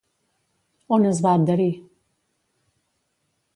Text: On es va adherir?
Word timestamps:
On 0.97 1.05
es 1.09 1.19
va 1.27 1.35
adherir? 1.41 1.69